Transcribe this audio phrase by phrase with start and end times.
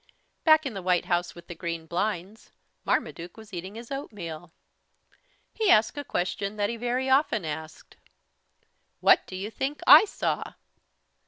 [0.43, 2.51] Back in the White House with the Green Blinds,
[2.85, 4.51] Marmaduke was eating his oatmeal.
[5.53, 7.97] He asked a question that he very often asked:
[8.99, 10.53] "What do you think I saw?"